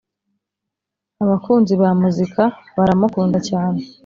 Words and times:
Abakunzi 1.23 1.73
ba 1.81 1.89
muzika 2.01 2.43
baramukunda 2.77 3.37
cyane 3.49 3.79